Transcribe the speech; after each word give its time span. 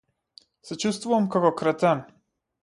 Се 0.69 0.77
чувствувам 0.83 1.27
како 1.37 1.53
кретен. 1.61 2.03